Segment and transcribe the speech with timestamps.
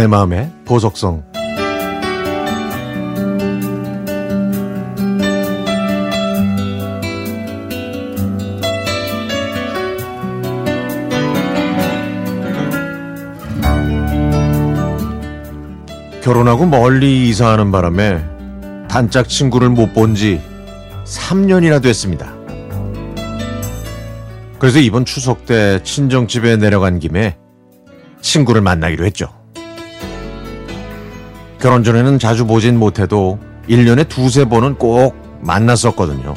[0.00, 1.22] 내 마음의 보석성
[16.22, 18.24] 결혼하고 멀리 이사하는 바람에
[18.88, 20.40] 단짝 친구를 못 본 지
[21.04, 22.32] 3년이나 됐습니다.
[24.58, 27.36] 그래서 이번 추석 때 친정집에 내려간 김에
[28.22, 29.39] 친구를 만나기로 했죠.
[31.60, 36.34] 결혼 전에는 자주 보진 못해도 1년에 두세 번은 꼭 만났었거든요.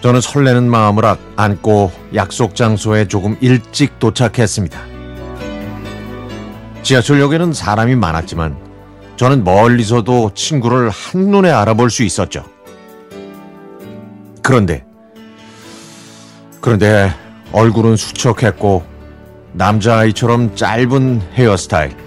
[0.00, 1.04] 저는 설레는 마음을
[1.36, 4.78] 안고 약속 장소에 조금 일찍 도착했습니다.
[6.82, 8.56] 지하철역에는 사람이 많았지만
[9.16, 12.44] 저는 멀리서도 친구를 한눈에 알아볼 수 있었죠.
[14.42, 14.84] 그런데,
[16.60, 17.12] 그런데
[17.52, 18.84] 얼굴은 수척했고
[19.54, 22.05] 남자아이처럼 짧은 헤어스타일.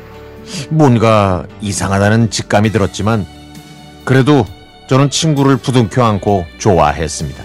[0.70, 3.26] 뭔가 이상하다는 직감이 들었지만
[4.06, 4.46] 그래도
[4.88, 7.44] 저는 친구를 부둥켜 안고 좋아했습니다.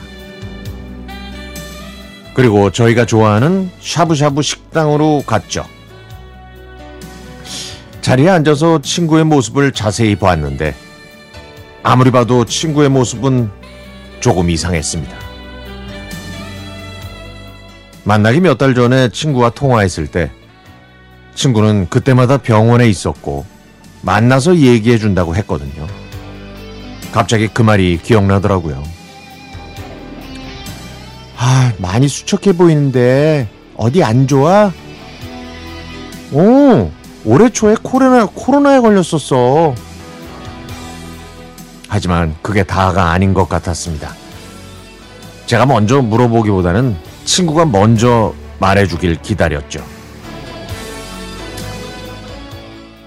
[2.35, 5.65] 그리고 저희가 좋아하는 샤브샤브 식당으로 갔죠.
[8.01, 10.75] 자리에 앉아서 친구의 모습을 자세히 보았는데
[11.83, 13.51] 아무리 봐도 친구의 모습은
[14.21, 15.15] 조금 이상했습니다.
[18.05, 20.31] 만나기 몇 달 전에 친구와 통화했을 때
[21.35, 23.45] 친구는 그때마다 병원에 있었고
[24.03, 25.87] 만나서 얘기해 준다고 했거든요.
[27.13, 28.83] 갑자기 그 말이 기억나더라고요.
[31.37, 34.73] 아, 많이 수척해 보이는데 어디 안 좋아?
[36.33, 36.91] 오,
[37.25, 39.75] 올해 초에 코로나, 코로나에 걸렸었어.
[41.89, 44.15] 하지만 그게 다가 아닌 것 같았습니다.
[45.47, 49.94] 제가 먼저 물어보기보다는 친구가 먼저 말해주길 기다렸죠.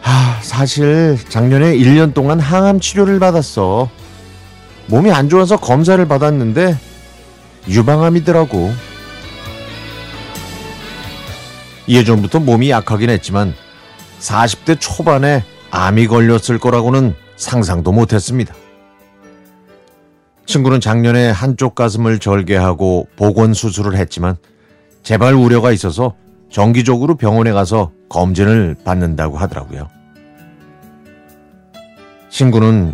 [0.07, 3.89] 하, 사실 작년에 1년 동안 항암 치료를 받았어.
[4.85, 6.77] 몸이 안 좋아서 검사를 받았는데
[7.67, 8.71] 유방암이더라고.
[11.89, 13.53] 예전부터 몸이 약하긴 했지만
[14.21, 18.55] 40대 초반에 암이 걸렸을 거라고는 상상도 못했습니다.
[20.45, 24.37] 친구는 작년에 한쪽 가슴을 절개하고 복원 수술을 했지만
[25.03, 26.15] 재발 우려가 있어서
[26.49, 29.96] 정기적으로 병원에 가서 검진을 받는다고 하더라고요.
[32.37, 32.93] 친구는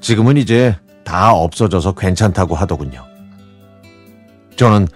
[0.00, 3.04] 지금은 이제 다 없어져서 괜찮다고 하더군요.
[4.54, 4.86] 저는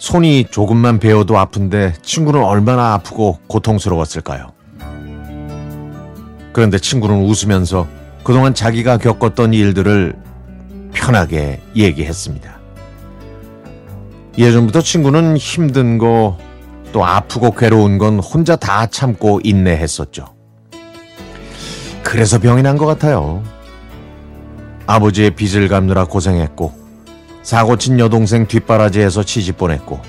[0.00, 4.50] 손이 조금만 베어도 아픈데 친구는 얼마나 아프고 고통스러웠을까요?
[6.52, 7.86] 그런데 친구는 웃으면서
[8.24, 10.16] 그동안 자기가 겪었던 일들을
[10.92, 12.58] 편하게 얘기했습니다.
[14.36, 16.36] 예전부터 친구는 힘든 거,
[16.90, 20.33] 또 아프고 괴로운 건 혼자 다 참고 인내했었죠.
[22.14, 23.42] 그래서 병이 난 것 같아요.
[24.86, 26.72] 아버지의 빚을 갚느라 고생했고,
[27.42, 30.00] 사고친 여동생 뒷바라지에서 치집 보냈고,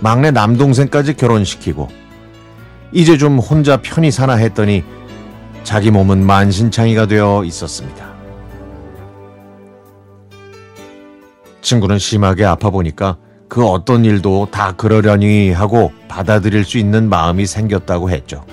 [0.00, 1.86] 막내 남동생까지 결혼시키고,
[2.90, 4.82] 이제 좀 혼자 편히 사나 했더니
[5.62, 8.04] 자기 몸은 만신창이가 되어 있었습니다.
[11.60, 13.18] 친구는 심하게 아파 보니까
[13.48, 18.44] 그 어떤 일도 다 그러려니 하고 받아들일 수 있는 마음이 생겼다고 했죠.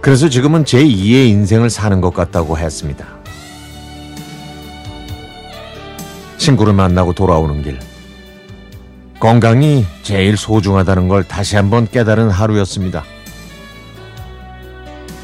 [0.00, 3.06] 그래서 지금은 제2의 인생을 사는 것 같다고 했습니다.
[6.38, 7.78] 친구를 만나고 돌아오는 길.
[9.20, 13.04] 건강이 제일 소중하다는 걸 다시 한번 깨달은 하루였습니다.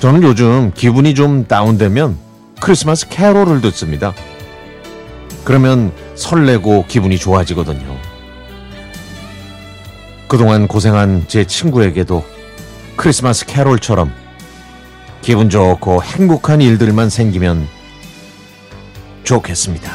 [0.00, 2.18] 저는 요즘 기분이 좀 다운되면
[2.60, 4.12] 크리스마스 캐롤을 듣습니다.
[5.44, 7.96] 그러면 설레고 기분이 좋아지거든요.
[10.26, 12.24] 그동안 고생한 제 친구에게도
[12.96, 14.23] 크리스마스 캐롤처럼
[15.24, 17.66] 기분 좋고 행복한 일들만 생기면
[19.22, 19.90] 좋겠습니다.